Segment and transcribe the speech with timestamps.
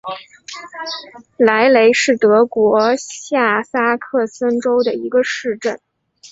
[1.37, 5.79] 莱雷是德国下萨克森州的一个市镇。